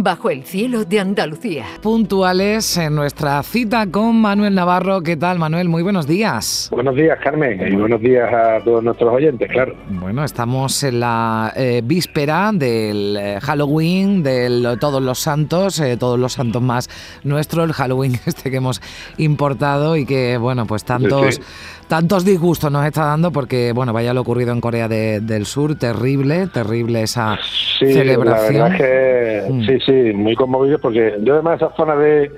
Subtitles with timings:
[0.00, 1.64] Bajo el cielo de Andalucía.
[1.82, 5.00] Puntuales en nuestra cita con Manuel Navarro.
[5.02, 5.68] ¿Qué tal, Manuel?
[5.68, 6.68] Muy buenos días.
[6.70, 9.74] Buenos días, Carmen, y buenos días a todos nuestros oyentes, claro.
[9.88, 16.18] Bueno, estamos en la eh, víspera del eh, Halloween, de Todos los Santos, eh, Todos
[16.18, 16.88] los Santos más
[17.24, 18.80] nuestro, el Halloween este que hemos
[19.16, 21.34] importado y que, bueno, pues tantos...
[21.36, 21.48] Sí, sí.
[21.88, 25.74] Tantos disgustos nos está dando porque, bueno, vaya lo ocurrido en Corea de- del Sur,
[25.78, 27.38] terrible, terrible esa
[27.78, 28.58] Sí, celebración.
[28.58, 29.60] la verdad es que Mm.
[29.66, 32.30] sí, sí, muy conmovido porque yo además esa zona de,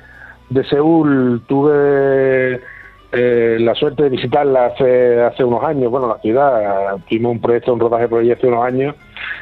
[0.50, 2.60] de Seúl tuve
[3.12, 7.74] eh, la suerte de visitarla hace hace unos años, bueno, la ciudad, tuvimos un proyecto,
[7.74, 8.94] un rodaje por allí hace unos años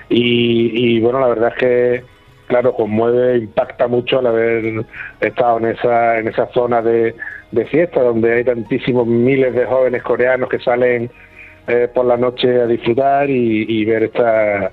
[0.09, 2.05] y, y, bueno, la verdad es que
[2.47, 4.87] claro, conmueve, impacta mucho al haber
[5.21, 7.15] estado en esa en esa zona de,
[7.71, 11.11] fiesta donde hay tantísimos miles de jóvenes coreanos que salen
[11.67, 14.71] eh, por la noche a disfrutar y, y ver esta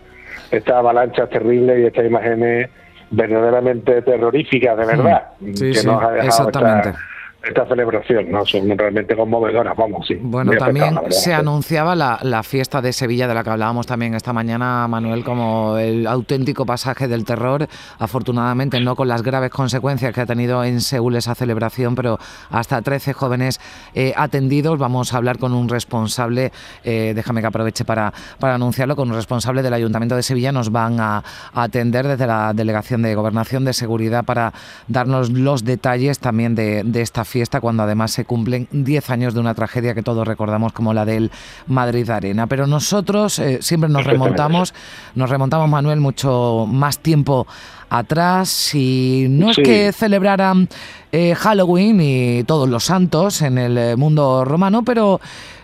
[0.51, 2.69] estas avalanchas terribles y estas imágenes
[3.11, 5.23] verdaderamente terroríficas, de verdad.
[5.39, 6.89] Sí, que sí, nos ha dejado exactamente.
[6.89, 7.01] esta,
[7.47, 8.45] esta celebración, ¿no?
[8.45, 10.15] Son realmente conmovedoras, vamos, sí.
[10.21, 14.33] Bueno, también se anunciaba la, la fiesta de Sevilla, de la que hablábamos también esta
[14.33, 17.67] mañana, Manuel, como el auténtico pasaje del terror.
[17.99, 22.17] Afortunadamente, no con las graves consecuencias que ha tenido en Seúl esa celebración, pero
[22.49, 23.59] hasta 13 jóvenes
[23.93, 24.79] eh, atendidos.
[24.79, 26.51] Vamos a hablar con un responsable,
[26.83, 30.51] eh, déjame que aproveche para, para anunciarlo, con un responsable del Ayuntamiento de Sevilla.
[30.51, 31.23] Nos van a,
[31.53, 34.53] a atender desde la Delegación de Gobernación de Seguridad para
[34.87, 39.39] darnos los detalles también de, de esta fiesta, cuando además se cumplen 10 años de
[39.39, 41.31] una tragedia que todos recordamos como la del
[41.67, 42.47] Madrid Arena.
[42.47, 44.73] Pero nosotros eh, siempre nos remontamos,
[45.15, 47.47] nos remontamos, Manuel, mucho más tiempo
[47.89, 48.73] atrás.
[48.73, 50.69] Y no es que celebraran
[51.11, 55.19] eh, Halloween y todos los santos en el eh, mundo romano, pero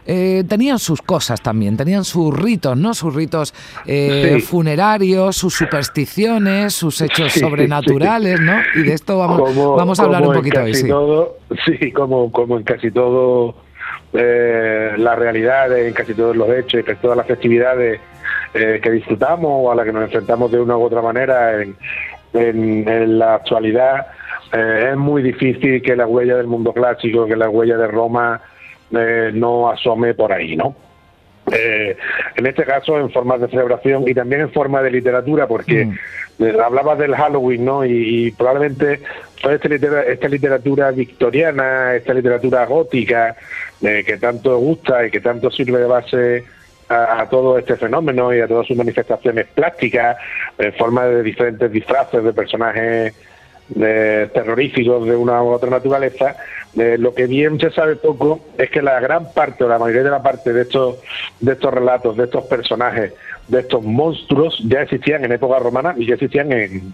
[0.05, 2.93] eh, tenían sus cosas también, tenían sus ritos, ¿no?
[2.93, 3.53] Sus ritos
[3.85, 4.41] eh, Sí.
[4.41, 8.53] funerarios, sus supersticiones, sus hechos Sí, sobrenaturales, ¿no?
[8.75, 10.87] Y de esto vamos, Como- vamos a hablar un poquito hoy, sí.
[10.87, 13.55] todo- sí, como, como en casi todo
[14.13, 17.99] eh, las realidades, en casi todos los hechos, en casi todas las festividades
[18.53, 21.75] eh, que disfrutamos o a las que nos enfrentamos de una u otra manera en,
[22.33, 24.07] en- en la actualidad,
[24.51, 28.41] eh, es muy difícil que la huella del mundo clásico, que la huella de Roma
[28.95, 30.75] eh, no asome por ahí, ¿no?
[31.51, 31.97] Eh,
[32.35, 35.97] en este caso en forma de celebración y también en forma de literatura, porque Mm.
[36.43, 37.83] eh, hablabas del Halloween, ¿no?
[37.83, 39.01] Y, y probablemente
[39.41, 43.35] toda esta, litera- esta literatura victoriana, esta literatura gótica,
[43.81, 46.43] eh, que tanto gusta y que tanto sirve de base
[46.89, 50.17] a, a todo este fenómeno y a todas sus manifestaciones plásticas,
[50.57, 53.13] en forma de diferentes disfraces de personajes
[53.79, 56.35] eh, terroríficos de una u otra naturaleza,
[56.77, 60.03] eh, lo que bien se sabe poco es que la gran parte o la mayoría
[60.03, 60.97] de la parte de estos
[61.39, 63.13] de estos relatos, de estos personajes,
[63.47, 66.93] de estos monstruos ya existían en época romana y ya existían en,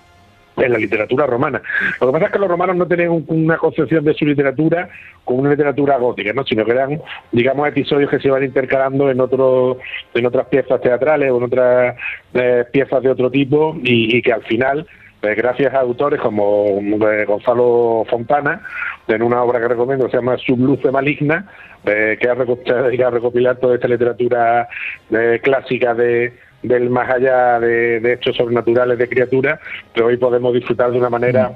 [0.58, 1.62] en la literatura romana.
[2.02, 4.90] Lo que pasa es que los romanos no tenían un- una concepción de su literatura
[5.24, 6.44] como una literatura gótica, ¿no?
[6.46, 7.00] sino que eran,
[7.32, 9.78] digamos, episodios que se iban intercalando en otros
[10.16, 11.96] en otras piezas teatrales o en otras
[12.34, 14.88] eh, piezas de otro tipo y, y que al final
[15.22, 16.80] eh, gracias a autores como
[17.10, 18.62] eh, Gonzalo Fontana,
[19.08, 21.48] en una obra que recomiendo que se llama Subluce Maligna,
[21.86, 24.68] eh, que ha dedicado a recopilar toda esta literatura
[25.12, 26.34] eh, clásica de
[26.64, 29.60] del más allá de, de hechos sobrenaturales de criaturas,
[29.94, 31.56] que hoy podemos disfrutar de una manera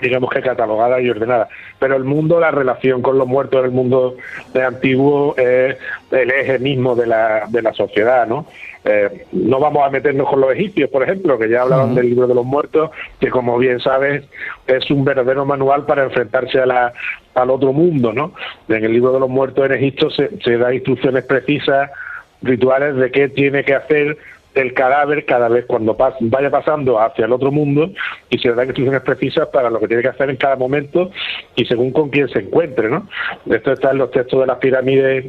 [0.00, 1.48] digamos que catalogada y ordenada.
[1.78, 4.16] Pero el mundo, la relación con los muertos en el mundo
[4.52, 5.76] de antiguo es
[6.10, 8.46] el eje mismo de la, de la sociedad, ¿no?
[8.84, 12.26] Eh, no vamos a meternos con los egipcios, por ejemplo, que ya hablaban del libro
[12.26, 12.90] de los muertos,
[13.20, 14.24] que como bien sabes
[14.66, 16.92] es un verdadero manual para enfrentarse a la,
[17.34, 18.32] al otro mundo, ¿no?
[18.68, 21.90] En el libro de los muertos en Egipto se, se da instrucciones precisas,
[22.40, 24.16] rituales de qué tiene que hacer
[24.54, 27.90] el cadáver cada vez cuando pas- vaya pasando hacia el otro mundo
[28.30, 31.10] y se le dan instrucciones precisas para lo que tiene que hacer en cada momento
[31.54, 33.08] y según con quién se encuentre, ¿no?
[33.50, 35.26] Esto está en los textos de las pirámides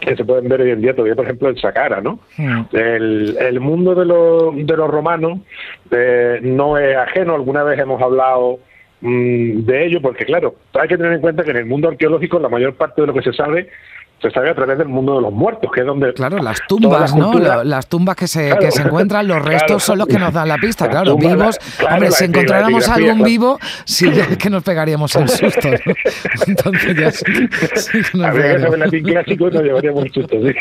[0.00, 2.20] que se pueden ver hoy en día todavía, por ejemplo, en Saqqara, ¿no?
[2.36, 2.62] Mm.
[2.72, 5.40] El, el mundo de los, de los romanos
[5.90, 8.58] eh, no es ajeno, alguna vez hemos hablado
[9.00, 12.38] mm, de ello, porque claro, hay que tener en cuenta que en el mundo arqueológico
[12.38, 13.68] la mayor parte de lo que se sabe
[14.22, 16.66] se sabe a través del mundo de los muertos, que es donde Claro, las la
[16.66, 17.34] tumbas, ¿no?
[17.64, 18.60] Las tumbas que se, Claro.
[18.62, 19.80] que se encuentran, los restos Claro.
[19.80, 20.88] son los que nos dan la pista.
[20.88, 21.58] Claro, tumbas, la- vivos.
[21.76, 25.68] claro, hombre, la si encontráramos la algún vivo, sí es que nos pegaríamos el susto.
[25.68, 25.94] ¿no?
[26.46, 27.24] Entonces ya sí,
[27.74, 28.78] sí que nos Habría que saber pegaríamos.
[28.78, 30.54] latín clásico y nos llevaríamos un susto, sí.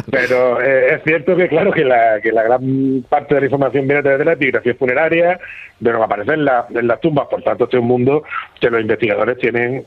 [0.10, 3.84] Pero eh, es cierto que, claro, que la, que la gran parte de la información
[3.86, 5.40] viene a través de la epigrafía funeraria,
[5.80, 7.26] de lo que aparece en, la- en las tumbas.
[7.28, 8.22] Por tanto, este es un mundo
[8.60, 9.84] que los investigadores tienen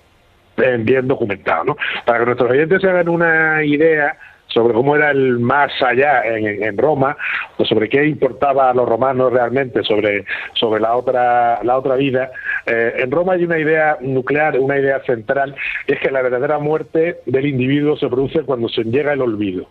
[0.55, 1.77] bien documentado, ¿no?
[2.05, 4.17] Para que nuestros oyentes se hagan una idea
[4.53, 7.17] sobre cómo era el más allá en, Roma,
[7.57, 12.31] o sobre qué importaba a los romanos realmente sobre, sobre la otra la otra vida.
[12.65, 15.55] Eh, en Roma hay una idea nuclear, una idea central,
[15.87, 19.67] y es que la verdadera muerte del individuo se produce cuando se llega el olvido.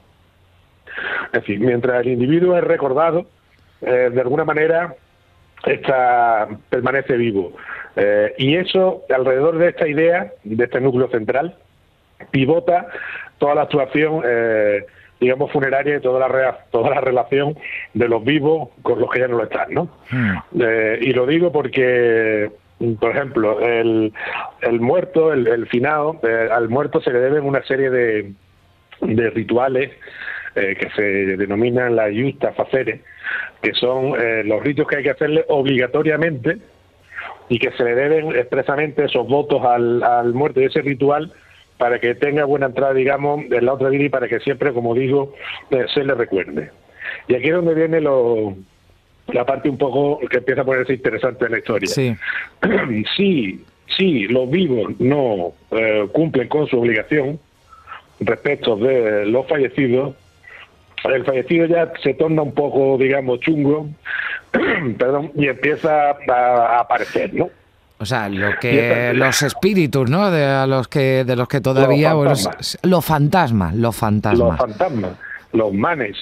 [1.26, 3.26] Es decir, mientras el individuo es recordado,
[3.80, 4.94] eh, de alguna manera
[5.64, 7.52] está, permanece vivo.
[7.96, 11.56] Eh, y eso, alrededor de esta idea, de este núcleo central,
[12.30, 12.86] pivota
[13.38, 14.86] toda la actuación, eh,
[15.20, 17.56] digamos, funeraria y toda la, toda la relación
[17.92, 19.88] de los vivos con los que ya no lo están, ¿no?
[20.10, 20.36] Hmm.
[20.60, 22.50] Eh, y lo digo porque,
[23.00, 24.12] por ejemplo, el,
[24.60, 28.32] el muerto, el, el finado, eh, al muerto se le deben una serie de,
[29.00, 29.90] de rituales
[30.54, 33.00] que se denominan la yusta facere,
[33.62, 34.12] que son
[34.44, 36.58] los ritos que hay que hacerle obligatoriamente
[37.52, 41.30] y que se le deben expresamente esos votos al, al muerto y ese ritual
[41.76, 44.94] para que tenga buena entrada, digamos, en la otra vida y para que siempre, como
[44.94, 45.34] digo,
[45.70, 46.70] eh, se le recuerde.
[47.28, 48.56] Y aquí es donde viene lo,
[49.28, 51.88] la parte un poco que empieza a ponerse interesante en la historia.
[51.88, 52.16] Sí.
[53.18, 53.62] sí,
[53.98, 57.38] sí, los vivos no eh, cumplen con su obligación
[58.20, 60.14] respecto de los fallecidos,
[61.04, 63.88] el fallecido ya se torna un poco, digamos, chungo,
[64.98, 67.50] perdón, y empieza a aparecer, ¿no?
[68.02, 70.32] O sea, lo que los espíritus, ¿no?
[70.32, 75.12] De a los que de los que todavía los fantasmas, los fantasmas, los fantasmas,
[75.52, 76.16] los manes.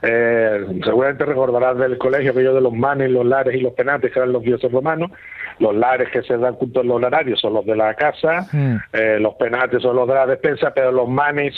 [0.00, 4.18] Eh, seguramente recordarás del colegio aquello de los manes, los lares y los penates que
[4.18, 5.10] eran los dioses romanos.
[5.58, 8.76] Los lares que se dan junto en los horarios son los de la casa, hmm.
[8.94, 11.54] eh, los penates son los de la despensa, pero los manes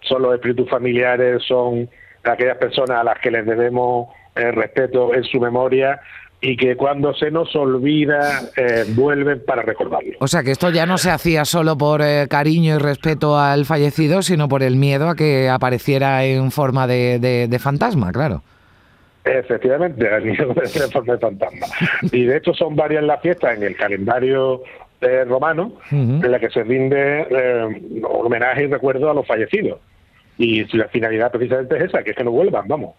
[0.00, 1.88] son los espíritus familiares, son
[2.24, 6.00] aquellas personas a las que les debemos eh, respeto en su memoria
[6.44, 10.14] y que cuando se nos olvida eh, vuelven para recordarlo.
[10.18, 13.64] O sea que esto ya no se hacía solo por eh, cariño y respeto al
[13.64, 18.42] fallecido, sino por el miedo a que apareciera en forma de, de, fantasma, claro.
[19.24, 21.66] Efectivamente, el miedo de en forma de fantasma.
[22.10, 24.62] Y de hecho son varias las fiestas en el calendario
[25.00, 29.78] eh, romano en la que se rinde homenaje y recuerdo a los fallecidos
[30.42, 32.96] y la finalidad precisamente es esa, que es que no vuelvan, vamos.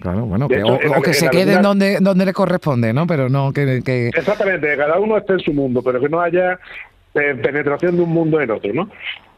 [0.00, 3.06] claro, bueno, o, que se queden donde, donde le corresponde, ¿no?
[3.06, 6.58] Pero no que, Exactamente, cada uno esté en su mundo, pero que no haya
[7.14, 8.90] eh, penetración de un mundo en otro, ¿no?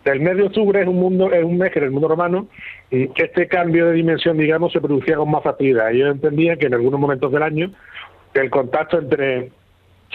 [0.04, 2.46] El mes de octubre es un mundo, es un mes que en el mundo romano
[2.90, 5.90] este cambio de dimensión, digamos, se producía con más facilidad.
[5.90, 7.72] Yo entendía que en algunos momentos del año
[8.34, 9.50] el contacto entre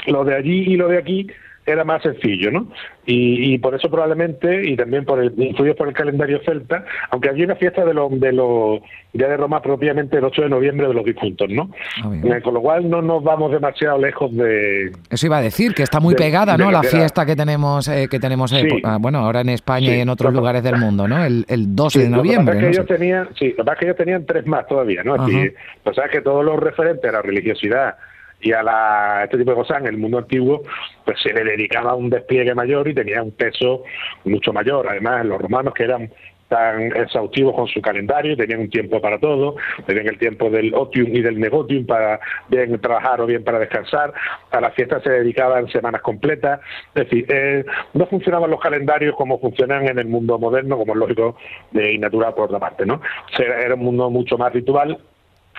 [0.08, 1.28] lo de allí y lo de aquí
[1.66, 2.68] era más sencillo, ¿no?
[3.06, 7.44] Y, por eso probablemente, y también por el, influido por el calendario celta, aunque hay
[7.44, 8.80] una fiesta de los de los
[9.12, 11.70] ya de Roma propiamente el 8 de noviembre de los difuntos, ¿no?
[12.04, 14.92] Ah, eh, con lo cual no nos vamos demasiado lejos de...
[15.10, 16.72] Eso iba a decir, que está muy pegada, ¿no?
[16.72, 20.10] La fiesta que tenemos, eh, que tenemos eh, ah, bueno, ahora en España y en
[20.10, 21.24] otros lugares del mundo, ¿no?
[21.24, 22.56] El, el 12 de noviembre.
[22.56, 25.16] Lo que, ellos tenían, sí, lo que que ellos tenían tres más todavía, ¿no?
[25.16, 27.96] O sea que todos los referentes a la religiosidad
[28.44, 30.62] y a, la, este tipo de cosas en el mundo antiguo
[31.06, 33.84] pues se le dedicaba un despliegue mayor y tenía un peso
[34.26, 34.88] mucho mayor.
[34.90, 36.10] Además, los romanos que eran
[36.54, 39.56] tan exhaustivos con su calendario, tenían un tiempo para todo,
[39.88, 44.14] tenían el tiempo del otium y del negotium para bien trabajar o bien para descansar,
[44.52, 46.60] a las fiestas se dedicaban semanas completas,
[46.94, 51.00] es decir, eh, no funcionaban los calendarios como funcionan en el mundo moderno, como es
[51.00, 51.38] lógico
[51.74, 53.02] y natural por otra parte, ¿no?
[53.40, 55.00] Era un mundo mucho más ritual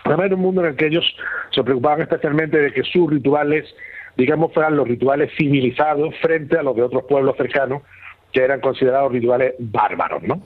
[0.04, 1.04] Además era un mundo en el que ellos
[1.50, 3.64] se preocupaban especialmente de que sus rituales,
[4.16, 7.82] digamos, fueran los rituales civilizados frente a los de otros pueblos cercanos
[8.32, 10.42] que eran considerados rituales bárbaros, ¿no?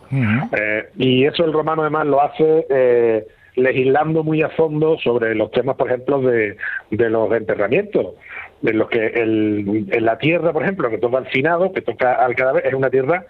[0.53, 5.51] Eh, y eso el romano además lo hace eh, legislando muy a fondo sobre los
[5.51, 6.57] temas, por ejemplo, de,
[6.91, 8.15] los enterramientos,
[8.61, 12.35] de los que en la tierra, por ejemplo, que toca al finado, que toca al
[12.37, 13.25] cadáver, es una tierra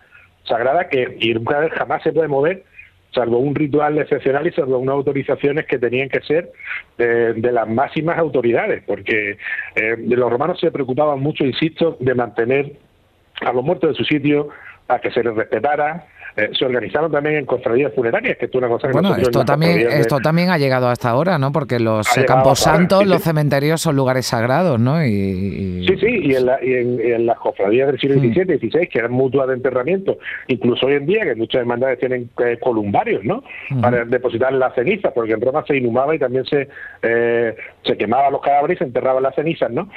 [0.45, 2.65] sagrada que y un cadáver jamás se puede mover
[3.13, 6.51] salvo un ritual excepcional y salvo unas autorizaciones que tenían que ser
[6.99, 9.39] eh, de las máximas autoridades, porque
[9.75, 12.73] eh, los romanos se preocupaban mucho, insisto, de mantener
[13.41, 14.49] a los muertos en su sitio,
[14.89, 18.69] a que se les respetara, eh, se organizaron también en cofradías funerarias, que es una
[18.69, 21.53] cosa que Bueno, esto también, esto también ha llegado hasta ahora, ¿no?
[21.53, 25.05] Porque los campos santos, los cementerios son lugares sagrados, ¿no?
[25.05, 28.89] Y, Sí, sí, y en, la, y en, las cofradías del siglo XVII y XVI,
[28.89, 33.25] que eran mutuas de enterramiento, incluso hoy en día, que muchas hermandades tienen eh, columbarios,
[33.25, 33.43] ¿no?
[33.81, 36.69] Para depositar las cenizas, porque en Roma se inhumaba y también se,
[37.03, 39.89] eh, se quemaba los cadáveres y se enterraban las cenizas, ¿no?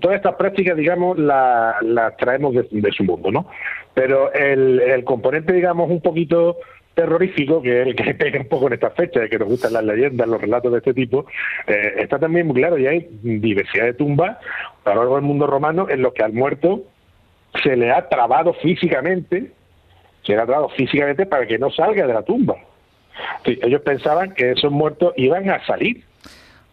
[0.00, 3.46] todas estas prácticas, digamos, las traemos de, de su mundo, ¿no?
[3.98, 6.58] Pero el, el componente, digamos, un poquito
[6.94, 9.82] terrorífico, que es el que pega un poco en estas fechas, que nos gustan las
[9.82, 11.26] leyendas, los relatos de este tipo,
[11.66, 14.38] eh, está también muy claro y hay diversidad de tumbas
[14.84, 16.84] a lo largo del mundo romano en los que al muerto
[17.60, 19.50] se le ha trabado físicamente,
[20.24, 22.54] se le ha trabado físicamente para que no salga de la tumba.
[23.44, 26.04] Sí, ellos pensaban que esos muertos iban a salir.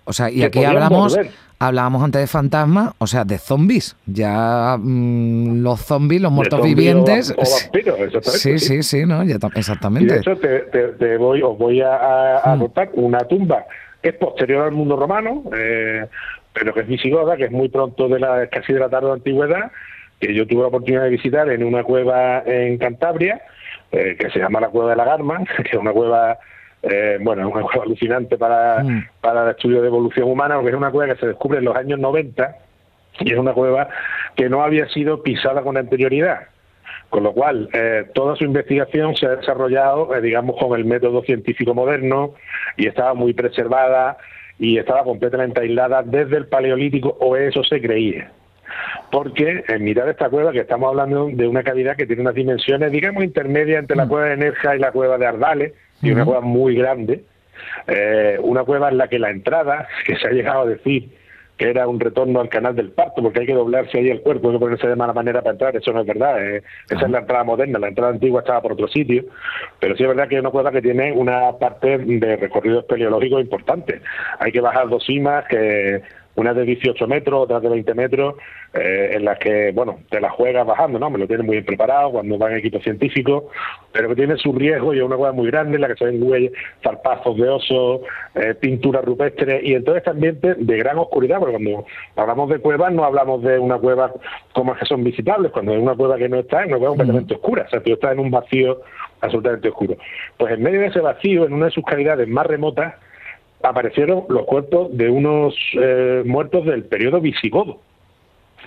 [0.04, 1.32] O sea, y aquí hablamos, volver.
[1.60, 3.96] Hablábamos antes de fantasmas, o sea, de zombies.
[4.06, 7.32] Ya mm, los zombies, los muertos vivientes.
[7.32, 8.84] o vampiros, exactamente, Sí, sí.
[8.84, 9.24] sí, ¿no?
[9.24, 10.18] Ya tam- Y de exactamente.
[10.18, 12.60] hecho te, te- te voy, os voy a, a, a Mm.
[12.60, 13.66] contar una tumba
[14.02, 16.06] que es posterior al mundo romano, eh,
[16.54, 19.14] pero que es visigoda, que es muy pronto de la casi de la tarde de
[19.14, 19.72] antigüedad,
[20.20, 23.42] que yo tuve la oportunidad de visitar en una cueva en Cantabria,
[23.92, 26.38] eh, que se llama la Cueva de la Garma, que es una cueva,
[26.90, 29.08] eh, bueno, una cueva alucinante para, Mm.
[29.22, 31.76] para el estudio de evolución humana, porque es una cueva que se descubre en los
[31.76, 32.56] años 90
[33.20, 33.90] y es una cueva
[34.36, 36.48] que no había sido pisada con anterioridad.
[37.10, 41.22] Con lo cual, eh, toda su investigación se ha desarrollado, eh, digamos, con el método
[41.24, 42.34] científico moderno
[42.78, 44.18] y estaba muy preservada
[44.60, 48.32] y estaba completamente aislada desde el Paleolítico, o eso se creía.
[49.12, 52.36] Porque en mitad de esta cueva, que estamos hablando de una cavidad que tiene unas
[52.36, 56.26] dimensiones, digamos, intermedias entre la cueva de Nerja y la cueva de Ardales, y una
[56.26, 57.24] cueva muy grande,
[57.88, 61.10] eh, una cueva en la que la entrada, que se ha llegado a decir
[61.58, 64.52] que era un retorno al canal del parto, porque hay que doblarse ahí el cuerpo,
[64.52, 67.20] que ponerse de mala manera para entrar, eso no es verdad, eh, esa es la
[67.20, 69.24] entrada moderna, la entrada antigua estaba por otro sitio,
[69.80, 73.40] pero sí es verdad que es una cueva que tiene una parte de recorrido espeleológico
[73.40, 74.02] importante,
[74.40, 76.02] hay que bajar dos cimas, que
[76.36, 78.36] una de 18 metros, otra de 20 metros,
[78.74, 81.10] eh, en las que, bueno, te la juegas bajando, ¿no?
[81.10, 83.46] Me lo tienen muy bien preparado cuando van equipos científicos,
[83.92, 86.06] pero que tiene su riesgo y es una cueva muy grande en la que se
[86.06, 86.52] ven huellas,
[86.84, 88.02] zarpazos de oso,
[88.36, 92.60] eh, pinturas rupestres y en todo este ambiente de gran oscuridad, porque cuando hablamos de
[92.60, 94.12] cuevas no hablamos de una cueva
[94.54, 96.96] como es que son visitables, cuando es una cueva que no está, es una cueva
[96.96, 98.82] completamente oscura, o sea, tú estás en un vacío
[99.22, 99.96] absolutamente oscuro.
[100.38, 102.96] Pues en medio de ese vacío, en una de sus cavidades más remotas,
[103.66, 107.82] aparecieron los cuerpos de unos eh, muertos del periodo visigodo.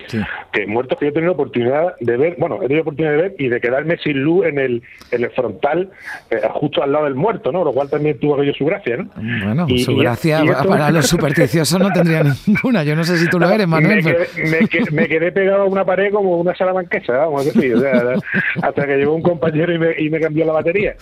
[0.07, 0.21] Sí.
[0.53, 3.35] Que muertos que yo he tenido oportunidad de ver, bueno, he tenido oportunidad de ver
[3.39, 5.91] y de quedarme sin luz en el, en el frontal,
[6.31, 7.65] eh, justo al lado del muerto, ¿no?
[7.65, 9.11] Lo cual también tuvo aquello su gracia, ¿no?
[9.17, 12.85] Bueno, Y- su y- gracia y esto- para los supersticiosos no tendría ninguna.
[12.85, 13.97] Yo no sé si tú lo eres, Manuel.
[13.97, 17.43] me, pero- quedé, me que- me quedé pegado a una pared como una salamanquesa, vamos
[17.43, 18.15] a decir, o sea,
[18.63, 20.95] hasta que llegó un compañero y me, y me cambió la batería.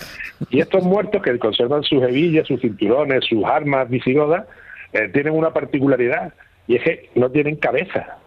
[0.50, 4.45] Y estos muertos que conservan sus hebillas, sus cinturones, sus armas visigodas,
[4.93, 6.33] eh, tienen una particularidad,
[6.69, 8.19] y es que no tienen cabeza.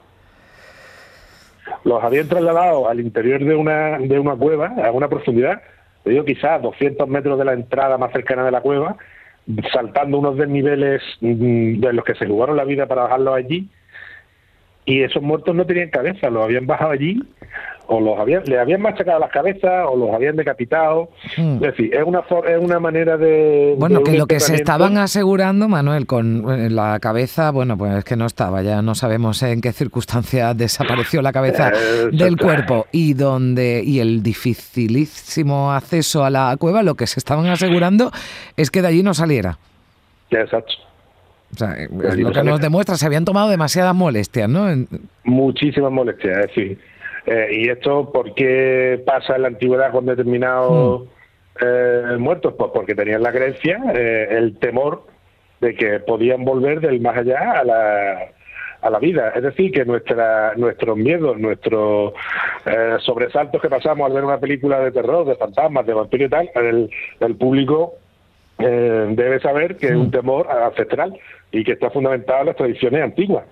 [1.84, 5.62] Los habían trasladado al interior de una, de una cueva, a una profundidad,
[6.06, 8.98] digo quizás 200 metros de la entrada más cercana de la cueva,
[9.72, 13.70] saltando unos desniveles mm, de los que se jugaron la vida para bajarlos allí,
[14.86, 17.22] y esos muertos no tenían cabeza, los habían bajado allí,
[17.88, 21.10] o los habían, le habían machacado las cabezas, o los habían decapitado.
[21.38, 21.56] Mm.
[21.56, 23.76] Es decir, es una, es una manera de...
[23.78, 27.98] Bueno, de que lo que se estaban asegurando, Manuel, con eh, la cabeza, bueno, pues
[27.98, 31.72] es que no estaba, ya no sabemos en qué circunstancias desapareció la cabeza
[32.12, 37.48] del cuerpo y donde y el dificilísimo acceso a la cueva, lo que se estaban
[37.48, 38.12] asegurando
[38.56, 39.58] es que de allí no saliera.
[40.32, 40.89] Exacto.
[41.54, 44.68] O sea, es allí lo que nos demuestra, se habían tomado demasiadas molestias, ¿no?
[45.24, 46.80] Muchísimas molestias, es decir,
[47.26, 51.08] eh, y esto por qué pasa en la antigüedad con determinados
[51.62, 55.04] eh, muertos, pues porque tenían la creencia, eh, el temor
[55.60, 58.32] de que podían volver del más allá a la
[58.82, 62.14] a la vida, es decir, que nuestra, nuestros miedos, nuestros
[62.66, 66.30] eh, sobresaltos que pasamos al ver una película de terror, de fantasmas, de vampiros y
[66.30, 66.90] tal, el,
[67.20, 67.96] el público
[68.60, 71.18] eh, debe saber que es un temor ancestral
[71.52, 73.46] y que está fundamentado en las tradiciones antiguas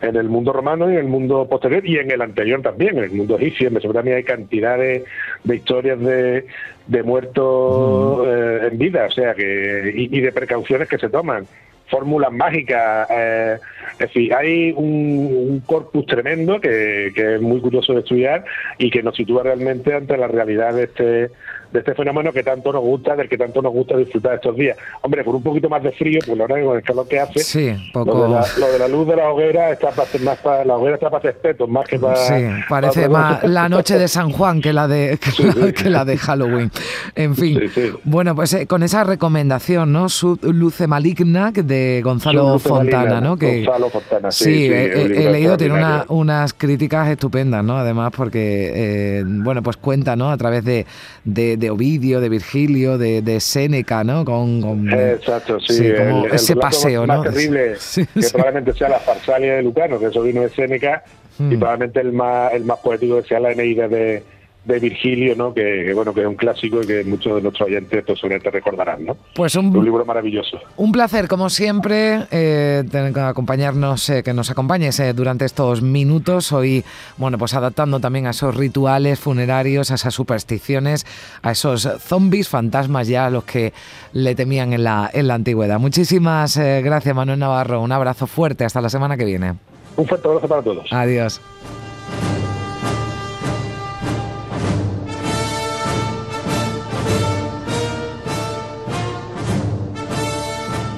[0.00, 3.04] en el mundo romano y en el mundo posterior y en el anterior también, en
[3.04, 5.04] el mundo egipcio, en Mesopotamia hay cantidades
[5.44, 6.46] de historias de,
[6.86, 11.46] de muertos eh, en vida, o sea que y, y de precauciones que se toman,
[11.88, 13.58] fórmulas mágicas, eh,
[13.92, 18.44] es decir, hay un, un corpus tremendo que, que es muy curioso de estudiar
[18.78, 21.30] y que nos sitúa realmente ante la realidad de este
[21.72, 24.76] de este fenómeno que tanto nos gusta, del que tanto nos gusta disfrutar estos días.
[25.00, 27.20] Hombre, con un poquito más de frío, pues la verdad que con el calor que
[27.20, 28.22] hace, Sí, lo, poco.
[28.24, 30.76] de la, lo de la luz de la hoguera está para hacer más para la
[30.76, 32.34] hoguera está para hacer espetos más que para Sí,
[32.68, 35.72] parece para- más la noche de San Juan que la de, que, Sí, la, sí.
[35.72, 36.70] que la de Halloween.
[37.14, 37.60] En fin,
[38.04, 40.08] bueno, pues eh, con esa recomendación, ¿no?
[40.08, 43.36] Su Luce Maligna de Gonzalo Fontana, Maligna, ¿no?
[43.36, 47.76] Que, Gonzalo Fontana, sí, he, he leído, tiene una- unas críticas estupendas, ¿no?
[47.78, 50.30] Además, porque, eh, bueno, pues cuenta, ¿no?
[50.30, 50.86] A través de,
[51.24, 54.24] de, de Ovidio, de Virgilio, de, de Séneca, ¿no?
[54.26, 57.22] Con, con- Exacto, sí, como el- ese paseo, más ¿no?
[57.24, 58.32] terrible Sí, que sí.
[58.32, 61.02] probablemente sea la Farsalia de Lucano, que eso vino de Séneca,
[61.38, 61.58] y Mm.
[61.58, 64.22] probablemente el más el más poético que sea la Eneida de,
[64.64, 65.52] de Virgilio, ¿no?
[65.52, 69.04] Que, bueno, que es un clásico y que muchos de nuestros oyentes pues, seguramente recordarán,
[69.04, 69.16] ¿no?
[69.34, 70.60] Pues un, un libro maravilloso.
[70.76, 75.82] Un placer, como siempre, eh, tener que acompañarnos, eh, que nos acompañes eh, durante estos
[75.82, 76.52] minutos.
[76.52, 76.84] Hoy,
[77.16, 81.06] bueno, pues adaptando también a esos rituales funerarios, a esas supersticiones,
[81.42, 83.72] a esos zombies, fantasmas ya a los que
[84.12, 85.80] le temían en la, en la antigüedad.
[85.80, 87.80] Muchísimas gracias, Manuel Navarro.
[87.82, 88.64] Un abrazo fuerte.
[88.64, 89.54] Hasta la semana que viene.
[89.96, 90.86] Un fuerte abrazo para todos.
[90.92, 91.40] Adiós.